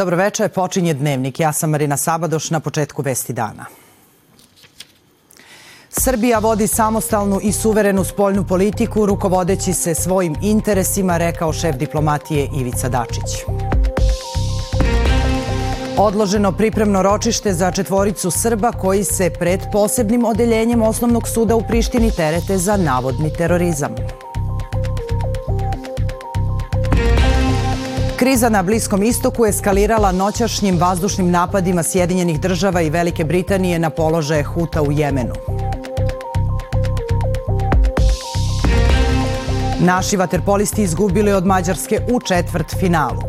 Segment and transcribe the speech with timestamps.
[0.00, 1.40] Dobro večer, počinje dnevnik.
[1.40, 3.66] Ja sam Marina Sabadoš na početku Vesti dana.
[5.88, 12.88] Srbija vodi samostalnu i suverenu spoljnu politiku rukovodeći se svojim interesima, rekao šef diplomatije Ivica
[12.88, 13.44] Dačić.
[15.98, 22.10] Odloženo pripremno ročište za četvoricu Srba koji se pred posebnim odeljenjem osnovnog suda u Prištini
[22.10, 23.94] terete za navodni terorizam.
[28.20, 34.42] Kriza na Bliskom istoku eskalirala noćašnjim vazdušnim napadima Sjedinjenih država i Velike Britanije na položaje
[34.44, 35.34] Huta u Jemenu.
[39.78, 43.22] Naši vaterpolisti izgubili od Mađarske u četvrt finalu.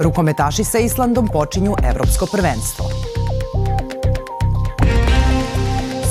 [0.00, 2.84] Rukometaši sa Islandom počinju evropsko prvenstvo.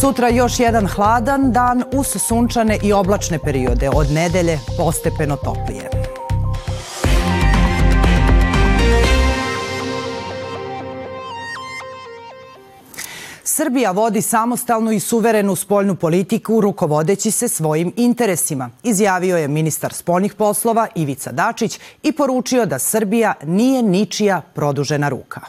[0.02, 3.90] Sutra još jedan hladan dan uz sunčane i oblačne periode.
[3.90, 5.95] Od nedelje postepeno toplije.
[13.56, 20.34] Srbija vodi samostalnu i suverenu spoljnu politiku rukovodeći se svojim interesima, izjavio je ministar spoljnih
[20.34, 25.42] poslova Ivica Dačić i poručio da Srbija nije ničija produžena ruka.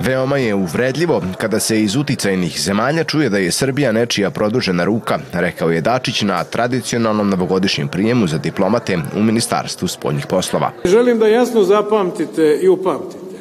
[0.00, 5.18] Veoma je uvredljivo kada se iz uticajnih zemalja čuje da je Srbija nečija produžena ruka,
[5.32, 10.72] rekao je Dačić na tradicionalnom novogodišnjem prijemu za diplomate u Ministarstvu spoljnih poslova.
[10.84, 13.36] Želim da jasno zapamtite i upamtite.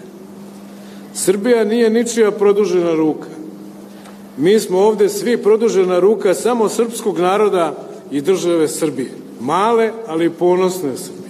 [1.13, 3.27] Srbija nije ničija produžena ruka.
[4.37, 7.73] Mi smo ovde svi produžena ruka samo srpskog naroda
[8.11, 9.11] i države Srbije.
[9.39, 11.24] Male, ali ponosne Srbije.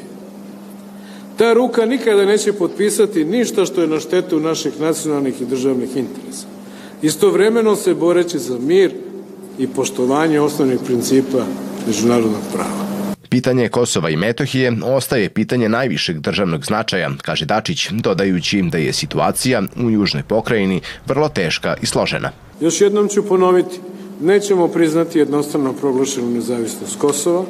[1.38, 6.48] Ta ruka nikada neće potpisati ništa što je na štetu naših nacionalnih i državnih interesa.
[7.02, 8.92] Istovremeno se boreći za mir
[9.60, 11.46] i poštovanje osnovnih principa
[11.88, 12.86] međunarodnog prava.
[13.30, 18.94] Pitanje Kosova i Metohije ostaje pitanje najvišeg državnog značaja, kaže Dačić, dodajući im da je
[18.94, 22.32] situacija u južnoj pokrajini vrlo teška i složena.
[22.62, 23.80] Još jednom ću ponoviti,
[24.22, 27.46] nećemo priznati jednostavno proglašenu nezavisnost Kosova,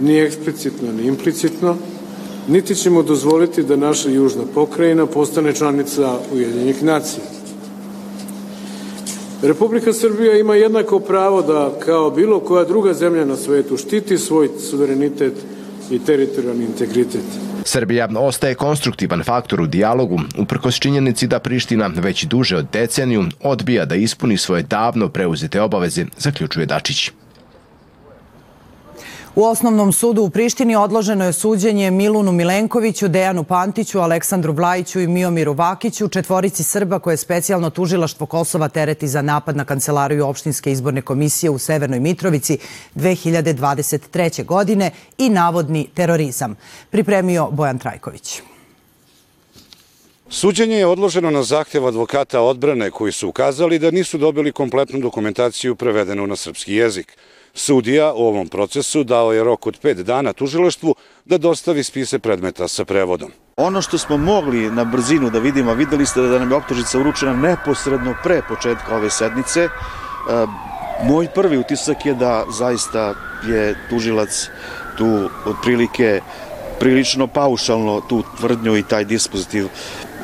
[0.00, 1.76] ni eksplicitno, ni implicitno,
[2.48, 7.24] niti ćemo dozvoliti da naša južna pokrajina postane članica Ujedinjenih nacija.
[9.42, 14.48] Republika Srbija ima jednako pravo da, kao bilo koja druga zemlja na svetu, štiti svoj
[14.70, 15.32] suverenitet
[15.90, 17.22] i teritorijalni integritet.
[17.64, 23.84] Srbija ostaje konstruktivan faktor u dijalogu, uprkos činjenici da Priština već duže od deceniju odbija
[23.84, 27.10] da ispuni svoje davno preuzete obaveze, zaključuje Dačić.
[29.38, 35.06] U osnovnom sudu u Prištini odloženo je suđenje Milunu Milenkoviću, Dejanu Pantiću, Aleksandru Vlajiću i
[35.06, 40.72] Miomiru Vakiću, četvorici Srba koje je specijalno tužilaštvo Kosova tereti za napad na kancelariju opštinske
[40.72, 42.58] izborne komisije u Severnoj Mitrovici
[42.94, 44.44] 2023.
[44.44, 46.56] godine i navodni terorizam.
[46.90, 48.40] Pripremio Bojan Trajković.
[50.30, 55.76] Suđenje je odloženo na zahtev advokata odbrane koji su ukazali da nisu dobili kompletnu dokumentaciju
[55.76, 57.16] prevedenu na srpski jezik.
[57.58, 62.68] Sudija u ovom procesu dao je rok od pet dana tužilaštvu da dostavi spise predmeta
[62.68, 63.30] sa prevodom.
[63.56, 67.32] Ono što smo mogli na brzinu da vidimo, videli ste da nam je optužica uručena
[67.36, 69.64] neposredno pre početka ove sednice.
[69.64, 69.70] E,
[71.04, 73.14] moj prvi utisak je da zaista
[73.48, 74.48] je tužilac
[74.98, 76.20] tu otprilike
[76.80, 79.68] prilično paušalno tu tvrdnju i taj dispozitiv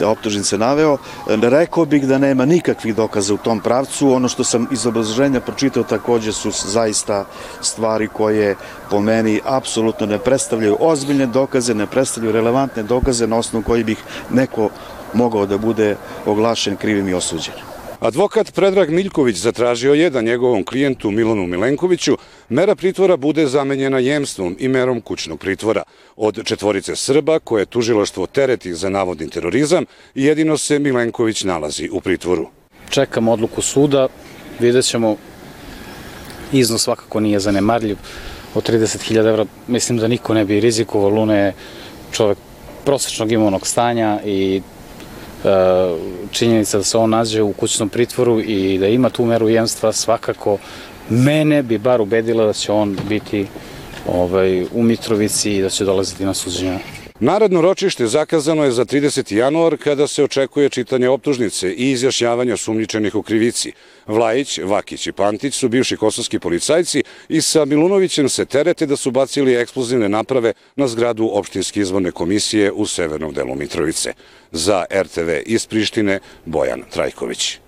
[0.02, 0.96] optužnice naveo.
[1.26, 4.12] Rekao bih da nema nikakvih dokaza u tom pravcu.
[4.12, 7.24] Ono što sam iz obrazloženja pročitao takođe su zaista
[7.60, 8.56] stvari koje
[8.90, 13.98] po meni apsolutno ne predstavljaju ozbiljne dokaze, ne predstavljaju relevantne dokaze na osnovu koji bih
[14.30, 14.70] neko
[15.12, 15.96] mogao da bude
[16.26, 17.73] oglašen krivim i osuđenim.
[18.04, 22.16] Advokat Predrag Miljković zatražio je da njegovom klijentu Milanu Milenkoviću
[22.48, 25.82] mera pritvora bude zamenjena jemstvom i merom kućnog pritvora.
[26.16, 29.84] Od četvorice Srba koje tužilaštvo tereti za navodni terorizam,
[30.14, 32.46] jedino se Milenković nalazi u pritvoru.
[32.90, 34.08] Čekam odluku suda,
[34.60, 35.16] vidjet ćemo,
[36.52, 37.96] iznos svakako nije zanemarljiv,
[38.54, 41.54] od 30.000 evra mislim da niko ne bi rizikovao, Luna je
[42.12, 42.38] čovek
[42.84, 44.62] prosečnog imovnog stanja i
[46.32, 50.58] činjenica da se on nađe u kućnom pritvoru i da ima tu meru jemstva svakako
[51.08, 53.46] mene bi bar ubedila da će on biti
[54.06, 57.03] ovaj, u Mitrovici i da će dolaziti na suđenje.
[57.24, 59.34] Naredno ročište zakazano je za 30.
[59.34, 63.72] januar kada se očekuje čitanje optužnice i izjašnjavanja sumnjičenih u krivici.
[64.06, 69.10] Vlajić, Vakić i Pantić su bivši kosovski policajci i sa Milunovićem se terete da su
[69.10, 74.12] bacili eksplozivne naprave na zgradu opštinske izborne komisije u severnom delu Mitrovice.
[74.52, 77.63] Za RTV iz Prištine Bojan Trajković.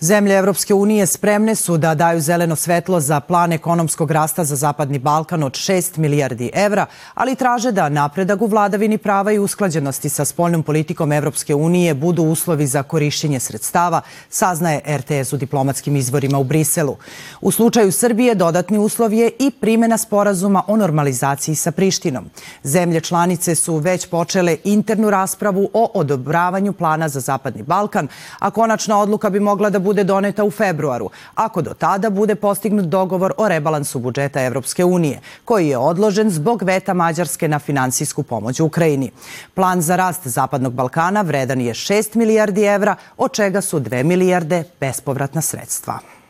[0.00, 4.98] Zemlje Evropske unije spremne su da daju zeleno svetlo za plan ekonomskog rasta za Zapadni
[4.98, 10.24] Balkan od 6 milijardi evra, ali traže da napredak u vladavini prava i usklađenosti sa
[10.24, 16.44] spoljnom politikom Evropske unije budu uslovi za korišćenje sredstava, saznaje RTS u diplomatskim izvorima u
[16.44, 16.96] Briselu.
[17.40, 22.30] U slučaju Srbije dodatni uslov je i primjena sporazuma o normalizaciji sa Prištinom.
[22.62, 28.08] Zemlje članice su već počele internu raspravu o odobravanju plana za Zapadni Balkan,
[28.38, 32.86] a konačna odluka bi mogla da bude doneta u februaru, ako do tada bude postignut
[32.86, 38.60] dogovor o rebalansu budžeta Evropske unije, koji je odložen zbog veta Mađarske na finansijsku pomoć
[38.60, 39.10] Ukrajini.
[39.54, 44.64] Plan za rast Zapadnog Balkana vredan je 6 milijardi evra, od čega su 2 milijarde
[44.80, 46.23] bespovratna sredstva.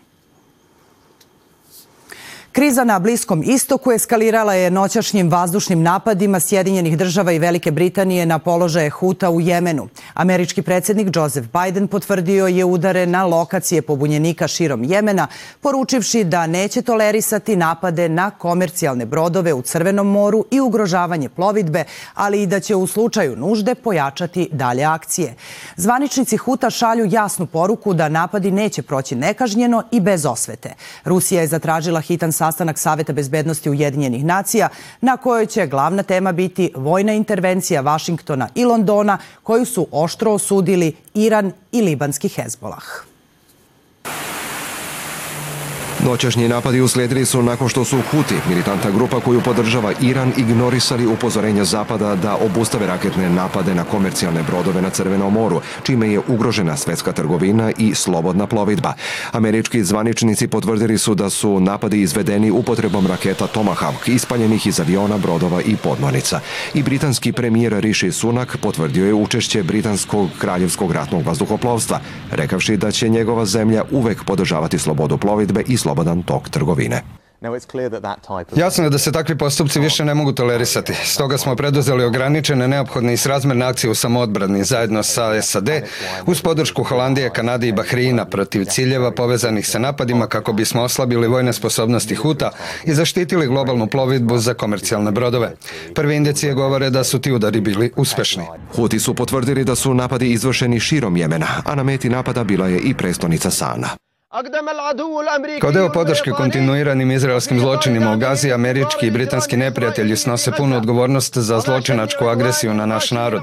[2.55, 8.39] Kriza na Bliskom istoku eskalirala je noćašnjim vazdušnim napadima Sjedinjenih država i Velike Britanije na
[8.39, 9.89] položaje Huta u Jemenu.
[10.15, 15.27] Američki predsednik Joseph Biden potvrdio je udare na lokacije pobunjenika širom Jemena,
[15.61, 21.85] poručivši da neće tolerisati napade na komercijalne brodove u Crvenom moru i ugrožavanje plovidbe,
[22.15, 25.35] ali i da će u slučaju nužde pojačati dalje akcije.
[25.77, 30.75] Zvaničnici Huta šalju jasnu poruku da napadi neće proći nekažnjeno i bez osvete.
[31.05, 34.69] Rusija je zatražila hitan sastanak Saveta bezbednosti Ujedinjenih nacija
[35.01, 40.97] na kojoj će glavna tema biti vojna intervencija Vašingtona i Londona koju su oštro osudili
[41.15, 43.14] Iran i libanski Hezbolah.
[46.05, 51.65] Noćašnji napadi uslijedili su nakon što su Huti, militantna grupa koju podržava Iran, ignorisali upozorenja
[51.65, 57.13] Zapada da obustave raketne napade na komercijalne brodove na Crvenom moru, čime je ugrožena svetska
[57.13, 58.93] trgovina i slobodna plovidba.
[59.33, 65.63] Američki zvaničnici potvrdili su da su napadi izvedeni upotrebom raketa Tomahawk, ispaljenih iz aviona, brodova
[65.63, 66.41] i podmornica.
[66.75, 73.09] I britanski premijer Rishi Sunak potvrdio je učešće britanskog kraljevskog ratnog vazduhoplovstva, rekavši da će
[73.09, 77.03] njegova zemlja uvek podržavati slobodu plovidbe i slobodu slobodan tok trgovine.
[78.57, 80.95] Jasno je da se takvi postupci više ne mogu tolerisati.
[81.05, 85.69] Stoga smo preduzeli ograničene, neophodne i srazmerne akcije u samoodbrani zajedno sa SAD
[86.27, 91.53] uz podršku Holandije, Kanade i Bahrina protiv ciljeva povezanih sa napadima kako bismo oslabili vojne
[91.53, 92.51] sposobnosti Huta
[92.85, 95.53] i zaštitili globalnu plovidbu za komercijalne brodove.
[95.95, 98.45] Prve indicije govore da su ti udari bili uspešni.
[98.77, 102.79] Huti su potvrdili da su napadi izvršeni širom Jemena, a na meti napada bila je
[102.79, 103.89] i prestonica Sana.
[105.61, 111.39] Kao deo podrške kontinuiranim izraelskim zločinima u Gazi, američki i britanski neprijatelji snose punu odgovornost
[111.39, 113.43] za zločinačku agresiju na naš narod.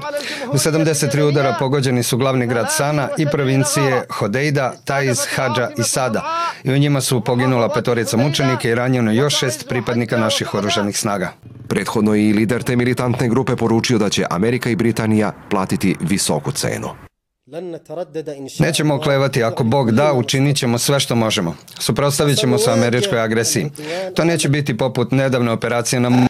[0.52, 6.22] U 73 udara pogođeni su glavni grad Sana i provincije Hodeida, Taiz, Hadža i Sada
[6.64, 11.32] i u njima su poginula petorica mučenika i ranjeno još šest pripadnika naših oružanih snaga.
[11.68, 17.11] Prethodno i lider te militantne grupe poručio da će Amerika i Britanija platiti visoku cenu.
[18.58, 21.54] Nećemo oklevati, ako Bog da, učinit ćemo sve što možemo.
[21.78, 23.70] Suprostavit ćemo se američkoj agresiji.
[24.14, 26.28] To neće biti poput nedavne operacije na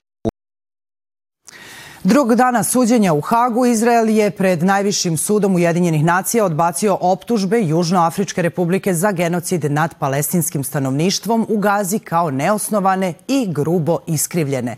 [2.05, 8.43] Drugog dana suđenja u Hagu, Izrael je pred najvišim sudom Ujedinjenih nacija odbacio optužbe Južnoafričke
[8.43, 14.77] republike za genocid nad palestinskim stanovništvom u Gazi kao neosnovane i grubo iskrivljene.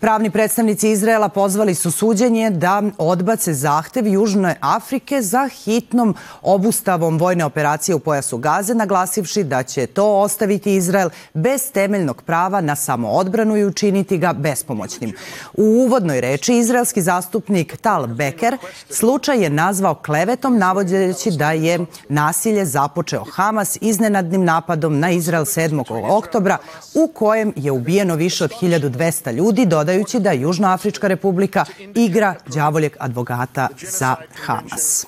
[0.00, 7.44] Pravni predstavnici Izraela pozvali su suđenje da odbace zahtev Južne Afrike za hitnom obustavom vojne
[7.44, 13.56] operacije u pojasu Gaze, naglasivši da će to ostaviti Izrael bez temeljnog prava na samoodbranu
[13.56, 15.12] i učiniti ga bespomoćnim.
[15.54, 18.56] U uvodnoj reči izraelski zastupnik Tal Beker
[18.90, 26.10] slučaj je nazvao klevetom navodeći da je nasilje započeo Hamas iznenadnim napadom na Izrael 7.
[26.10, 26.58] oktobra
[26.94, 33.68] u kojem je ubijeno više od 1200 ljudi, dodajući da Južnoafrička republika igra đavoljeg advogata
[33.98, 35.06] za Hamas.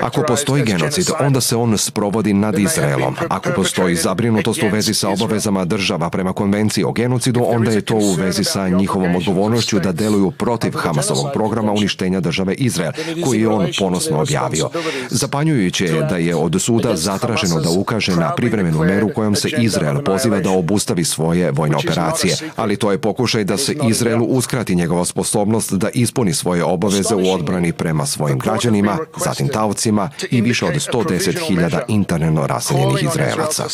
[0.00, 3.16] Ako postoji genocid, onda se on sprovodi nad Izraelom.
[3.28, 7.94] Ako postoji zabrinutost u vezi sa obavezama država prema konvenciji o genocidu, onda je to
[7.94, 12.92] u vezi sa njihovom odgovornošću da deluju protiv Hamasovog programa uništenja države Izrael,
[13.24, 14.70] koji je on ponosno objavio.
[15.10, 20.04] Zapanjujuće je da je od suda zatraženo da ukaže na privremenu meru kojom se Izrael
[20.04, 25.04] poziva da obustavi svoje vojne operacije, ali to je pokušaj da se Izraelu uskrati njegova
[25.04, 30.66] sposobnost da ispuni svoje obaveze u odbrani prema prema svojim građanima, zatim taocima i više
[30.66, 33.64] od 110.000 interno raseljenih Izraelaca.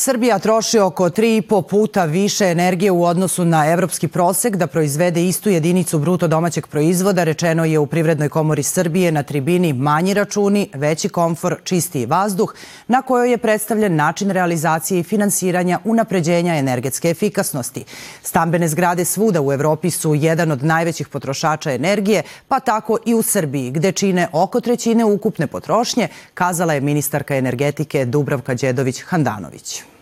[0.00, 5.50] Srbija troši oko 3,5 puta više energije u odnosu na evropski prosek da proizvede istu
[5.50, 11.08] jedinicu bruto domaćeg proizvoda, rečeno je u Privrednoj komori Srbije na tribini manji računi, veći
[11.08, 12.54] komfor, čistiji vazduh,
[12.88, 17.84] na kojoj je predstavljen način realizacije i finansiranja unapređenja energetske efikasnosti.
[18.22, 23.22] Stambene zgrade svuda u Evropi su jedan od najvećih potrošača energije, pa tako i u
[23.22, 29.97] Srbiji, gde čine oko trećine ukupne potrošnje, kazala je ministarka energetike Dubravka Đedović-Handanović.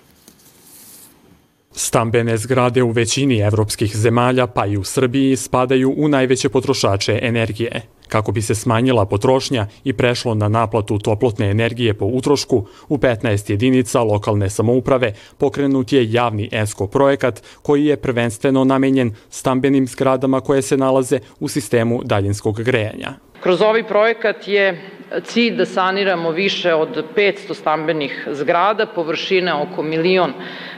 [1.78, 7.82] Stambene zgrade u većini evropskih zemalja, pa i u Srbiji, spadaju u najveće potrošače energije.
[8.08, 13.50] Kako bi se smanjila potrošnja i prešlo na naplatu toplotne energije po utrošku, u 15
[13.50, 20.62] jedinica lokalne samouprave pokrenut je javni ESCO projekat koji je prvenstveno namenjen stambenim zgradama koje
[20.62, 23.14] se nalaze u sistemu daljinskog grejanja.
[23.40, 24.80] Kroz ovaj projekat je
[25.24, 30.32] cilj da saniramo više od 500 stambenih zgrada, površine oko milion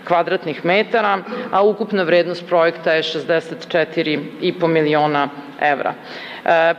[0.07, 5.29] kvadratnih metara, a ukupna vrednost projekta je 64,5 miliona
[5.61, 5.95] evra.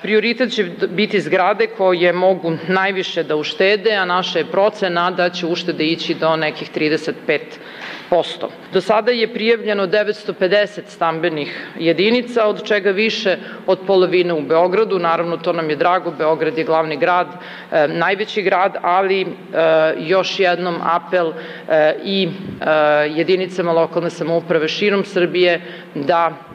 [0.01, 5.45] Prioritet će biti zgrade koje mogu najviše da uštede, a naša je procena da će
[5.45, 7.39] uštede ići do nekih 35
[8.73, 14.99] Do sada je prijavljeno 950 stambenih jedinica, od čega više od polovine u Beogradu.
[14.99, 17.27] Naravno, to nam je drago, Beograd je glavni grad,
[17.71, 19.27] e, najveći grad, ali e,
[19.97, 22.69] još jednom apel e, i e,
[23.15, 25.61] jedinicama lokalne samouprave širom Srbije
[25.95, 26.48] da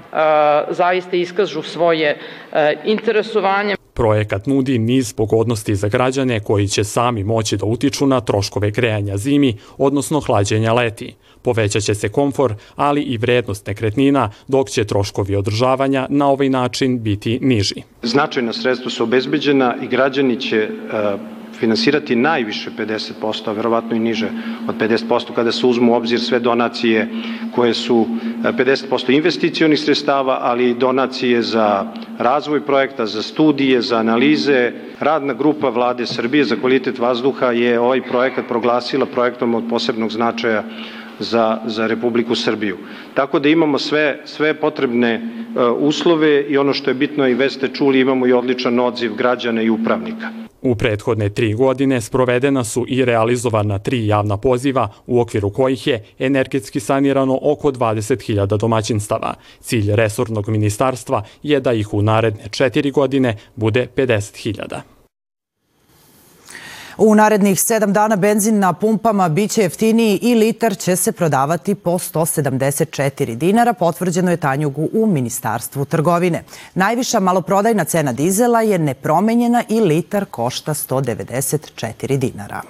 [0.70, 2.18] zaista iskažu svoje
[2.52, 3.76] e, interesovanje.
[3.94, 9.16] Projekat nudi niz pogodnosti za građane koji će sami moći da utiču na troškove grejanja
[9.16, 11.14] zimi, odnosno hlađenja leti.
[11.42, 17.38] Povećaće se komfor, ali i vrednost nekretnina, dok će troškovi održavanja na ovaj način biti
[17.42, 17.82] niži.
[18.02, 20.68] Značajna sredstva su obezbeđena i građani će
[21.64, 24.28] finansirati najviše 50%, a verovatno i niže
[24.68, 27.08] od 50% kada se uzmu u obzir sve donacije
[27.54, 28.06] koje su
[28.42, 31.86] 50% e, investicionih sredstava, ali i donacije za
[32.18, 34.72] razvoj projekta, za studije, za analize.
[35.00, 40.64] Radna grupa vlade Srbije za kvalitet vazduha je ovaj projekat proglasila projektom od posebnog značaja
[41.18, 42.76] za, za Republiku Srbiju.
[43.14, 47.52] Tako da imamo sve, sve potrebne uh, uslove i ono što je bitno i već
[47.52, 50.43] ste čuli, imamo i odličan odziv građana i upravnika.
[50.64, 56.04] U prethodne tri godine sprovedena su i realizovana tri javna poziva u okviru kojih je
[56.18, 59.34] energetski sanirano oko 20.000 domaćinstava.
[59.60, 64.93] Cilj resornog ministarstva je da ih u naredne četiri godine bude 50.000.
[66.98, 71.90] U narednih sedam dana benzin na pumpama biće jeftiniji i litar će se prodavati po
[71.90, 76.44] 174 dinara, potvrđeno je Tanjugu u Ministarstvu trgovine.
[76.74, 82.62] Najviša maloprodajna cena dizela je nepromenjena i litar košta 194 dinara.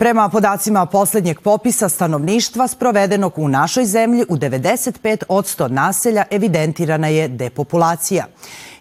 [0.00, 7.08] Prema podacima poslednjeg popisa stanovništva sprovedenog u našoj zemlji u 95 od 100 naselja evidentirana
[7.08, 8.26] je depopulacija.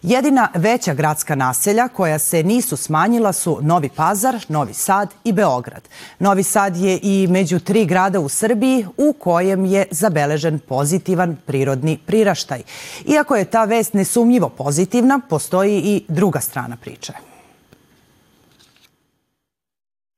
[0.01, 5.89] Jedina veća gradska naselja koja se nisu smanjila su Novi Pazar, Novi Sad i Beograd.
[6.19, 11.97] Novi Sad je i među tri grada u Srbiji u kojem je zabeležen pozitivan prirodni
[12.05, 12.61] priraštaj.
[13.05, 17.28] Iako je ta vest nesumnjivo pozitivna, postoji i druga strana priče.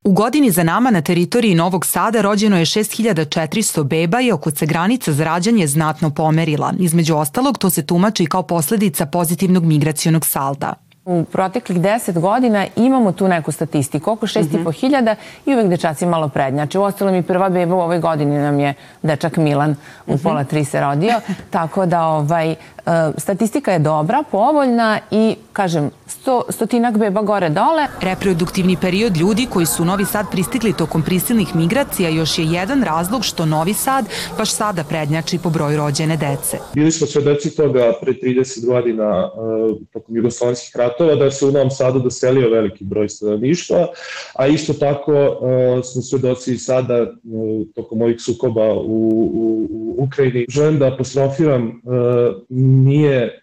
[0.03, 4.65] U godini za nama na teritoriji Novog Sada rođeno je 6400 beba i oko se
[4.65, 6.73] granica za rađanje znatno pomerila.
[6.79, 10.73] Između ostalog, to se tumači kao posledica pozitivnog migracionog salda.
[11.05, 14.79] U proteklih 10 godina imamo tu neku statistiku, oko 6,5 mm -hmm.
[14.79, 15.15] hiljada
[15.45, 16.79] i uvek dečaci malo prednjače.
[16.79, 19.73] U ostalo mi prva beba u ovoj godini nam je dečak Milan, u
[20.13, 20.23] mm -hmm.
[20.23, 22.55] pola tri se rodio, tako da ovaj,
[22.85, 27.87] E, statistika je dobra, povoljna i, kažem, sto, stotinak beba gore dole.
[28.01, 32.83] Reproduktivni period ljudi koji su u Novi Sad pristigli tokom prisilnih migracija još je jedan
[32.83, 34.05] razlog što Novi Sad
[34.37, 36.57] baš sada prednjači po broju rođene dece.
[36.73, 41.71] Bili smo svedoci toga pre 30 godina uh, tokom jugoslovenskih ratova da se u Novom
[41.71, 43.87] Sadu doselio veliki broj stanovništva,
[44.33, 50.45] a isto tako uh, smo svedoci sada uh, tokom ovih sukoba u, u, u Ukrajini.
[50.49, 52.01] Želim da apostrofiram uh,
[52.49, 53.40] nije e,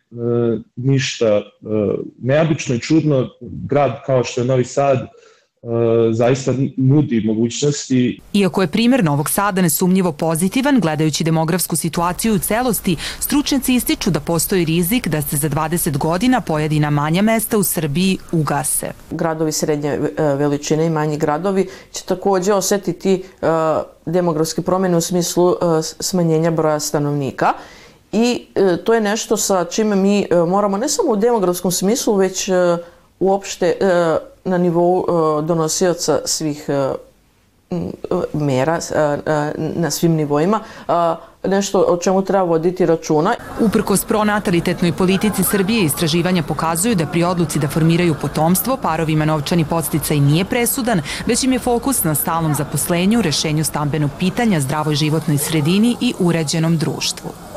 [0.76, 1.42] ništa e,
[2.18, 3.28] neobično i čudno.
[3.40, 5.06] Grad kao što je Novi Sad e,
[6.12, 8.20] zaista nudi mogućnosti.
[8.32, 14.20] Iako je primer Novog Sada nesumnjivo pozitivan, gledajući demografsku situaciju u celosti, stručnjaci ističu da
[14.20, 18.92] postoji rizik da se za 20 godina pojedina manja mesta u Srbiji ugase.
[19.10, 23.22] Gradovi srednje veličine i manji gradovi će takođe osetiti
[24.06, 25.54] demografske promene u smislu
[26.00, 27.52] smanjenja broja stanovnika
[28.12, 32.14] i e, to je nešto sa čime mi e, moramo ne samo u demografskom smislu,
[32.14, 32.52] već e,
[33.20, 36.92] uopšte e, na nivou e, donosioca svih e,
[38.32, 38.78] mera
[39.56, 40.60] na svim nivoima,
[41.44, 43.34] nešto o čemu treba voditi računa.
[43.60, 50.20] Uprkos pronatalitetnoj politici Srbije istraživanja pokazuju da pri odluci da formiraju potomstvo parovima novčani podsticaj
[50.20, 55.96] nije presudan, već im je fokus na stalnom zaposlenju, rešenju stambenog pitanja, zdravoj životnoj sredini
[56.00, 57.47] i uređenom društvu.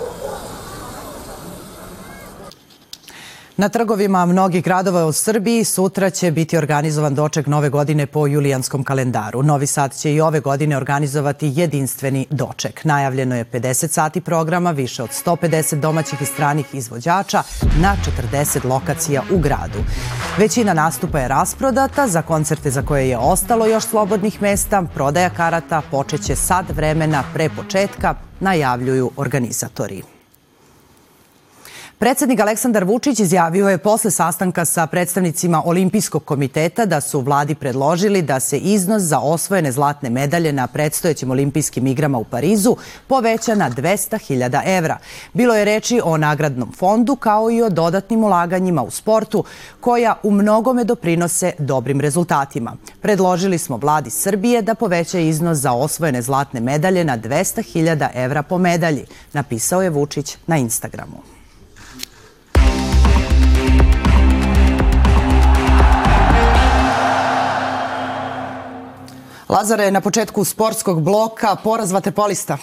[3.62, 8.84] Na trgovima mnogih gradova u Srbiji sutra će biti organizovan doček nove godine po julijanskom
[8.84, 9.44] kalendaru.
[9.44, 12.84] Novi Sad će i ove godine organizovati jedinstveni doček.
[12.86, 17.44] Najavljeno je 50 sati programa, više od 150 domaćih i stranih izvođača
[17.82, 17.96] na
[18.34, 19.80] 40 lokacija u gradu.
[20.38, 25.82] Većina nastupa je rasprodata, za koncerte za koje je ostalo još slobodnih mesta, prodaja karata
[25.91, 30.11] počeće sad vremena pre početka, najavljuju organizatori.
[32.01, 38.22] Predsednik Aleksandar Vučić izjavio je posle sastanka sa predstavnicima Olimpijskog komiteta da su vladi predložili
[38.22, 42.75] da se iznos za osvojene zlatne medalje na predstojećim olimpijskim igrama u Parizu
[43.08, 44.98] poveća na 200.000 evra.
[45.34, 49.43] Bilo je reči o nagradnom fondu kao i o dodatnim ulaganjima u sportu
[49.79, 52.75] koja u mnogome doprinose dobrim rezultatima.
[53.01, 58.58] Predložili smo vladi Srbije da poveća iznos za osvojene zlatne medalje na 200.000 evra po
[58.58, 61.40] medalji, napisao je Vučić na Instagramu.
[69.51, 72.58] Lazare, na početku sportskog bloka, poraz vaterpolista.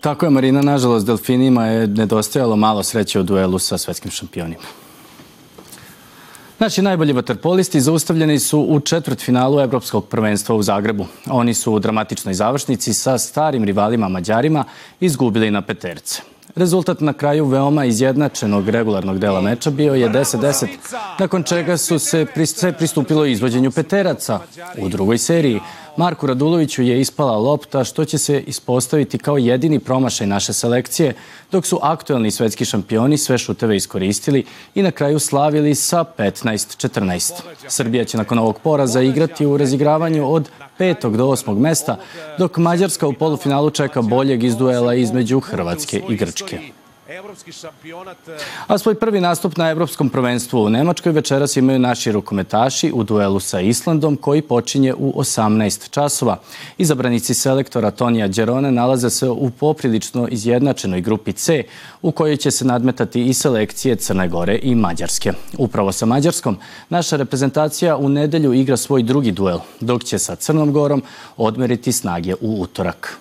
[0.00, 0.62] Tako je, Marina.
[0.62, 4.62] Nažalost, Delfinima je nedostajalo malo sreće u duelu sa svetskim šampionima.
[6.58, 11.06] Naši najbolji vaterpolisti zaustavljeni su u četvrtfinalu Evropskog prvenstva u Zagrebu.
[11.26, 14.64] Oni su u dramatičnoj završnici sa starim rivalima Mađarima
[15.00, 16.22] izgubili na peterce.
[16.56, 20.66] Rezultat na kraju veoma izjednačenog regularnog dela meča bio je 10-10,
[21.18, 22.26] nakon čega su se
[22.78, 24.40] pristupilo izvođenju peteraca.
[24.78, 25.60] U drugoj seriji
[26.00, 31.14] Marku Raduloviću je ispala lopta što će se ispostaviti kao jedini promašaj naše selekcije,
[31.52, 37.32] dok su aktuelni svetski šampioni sve šuteve iskoristili i na kraju slavili sa 15-14.
[37.68, 41.96] Srbija će nakon ovog poraza igrati u razigravanju od petog do osmog mesta,
[42.38, 46.79] dok Mađarska u polufinalu čeka boljeg iz duela između Hrvatske i Grčke.
[48.66, 53.40] A svoj prvi nastup na Evropskom prvenstvu u Nemačkoj večeras imaju naši rukometaši u duelu
[53.40, 56.36] sa Islandom koji počinje u 18 časova.
[56.78, 61.62] Izabranici selektora Tonija Đerone nalaze se u poprilično izjednačenoj grupi C
[62.02, 65.32] u kojoj će se nadmetati i selekcije Crne Gore i Mađarske.
[65.58, 70.72] Upravo sa Mađarskom naša reprezentacija u nedelju igra svoj drugi duel, dok će sa Crnom
[70.72, 71.02] Gorom
[71.36, 73.20] odmeriti snage u utorak.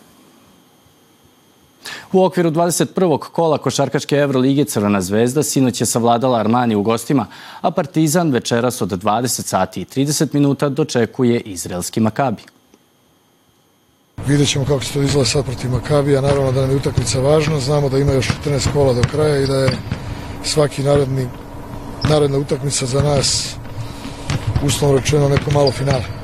[2.14, 3.20] U okviru 21.
[3.20, 7.26] kola košarkaške Evrolige Crvena zvezda sinoć je savladala Armani u gostima,
[7.62, 12.42] a Partizan večeras od 20 sati i 30 minuta dočekuje izraelski Makabi.
[14.28, 16.22] Vidjet ćemo kako se to izgleda sad protiv Makabija.
[16.22, 17.60] Naravno da nam je utakmica važna.
[17.60, 19.78] Znamo da ima još 14 kola do kraja i da je
[20.44, 21.28] svaki naredni,
[22.10, 23.56] naredna utakmica za nas
[24.66, 26.19] uslovno rečeno neko malo finale.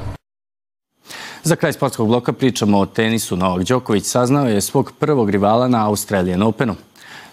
[1.46, 3.36] Za kraj sportskog bloka pričamo o tenisu.
[3.38, 6.76] Novak Đoković saznao je svog prvog rivala na Australian Openu.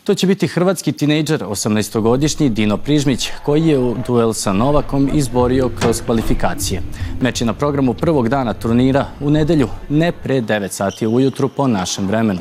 [0.05, 5.71] To će biti hrvatski tinejdžer, 18-godišnji Dino Prižmić, koji je u duel sa Novakom izborio
[5.81, 6.83] kroz kvalifikacije.
[7.21, 11.67] Meč je na programu prvog dana turnira u nedelju, ne pre 9 sati ujutru po
[11.67, 12.41] našem vremenu.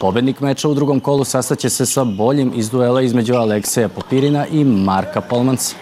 [0.00, 4.64] Pobednik meča u drugom kolu sastaće se sa boljim iz duela između Alekseja Popirina i
[4.64, 5.76] Marka Polmanca.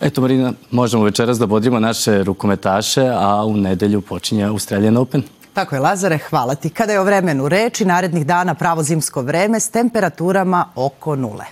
[0.00, 5.22] Eto, Marina, možemo večeras da bodrimo naše rukometaše, a u nedelju počinje Australian Open.
[5.52, 6.70] Tako je, Lazare, hvala ti.
[6.70, 11.44] Kada je o vremenu reči, narednih dana pravo zimsko vreme s temperaturama oko nule.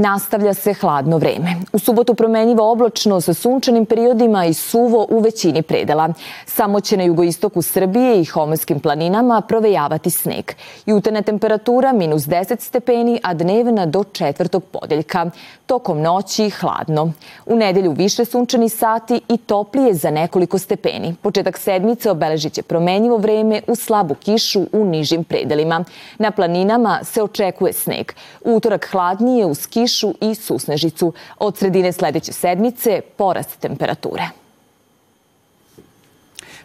[0.00, 1.56] Nastavlja se hladno vreme.
[1.72, 6.08] U subotu promenjivo oblačno sa sunčanim periodima i suvo u većini predela.
[6.46, 10.52] Samo će na jugoistoku Srbije i homorskim planinama provejavati sneg.
[10.86, 15.30] Jutarnja temperatura minus 10 stepeni, a dnevna do četvrtog podeljka.
[15.66, 17.12] Tokom noći hladno.
[17.46, 21.14] U nedelju više sunčani sati i toplije za nekoliko stepeni.
[21.22, 25.84] Početak sedmice obeležit će promenjivo vreme u slabu kišu u nižim predelima.
[26.18, 28.12] Na planinama se očekuje sneg.
[28.44, 31.12] Utorak hladnije uz kišu kišu i susnežicu.
[31.38, 34.28] Od sredine sledeće sedmice porast temperature.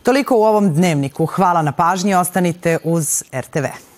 [0.03, 1.25] Toliko u ovom dnevniku.
[1.25, 2.15] Hvala na pažnji.
[2.15, 3.94] Ostanite uz RTV.